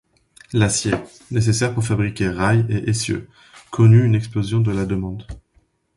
[0.51, 0.95] L'acier,
[1.29, 3.29] nécessaire pour fabriquer rails et essieux,
[3.69, 5.27] connut une explosion de la demande.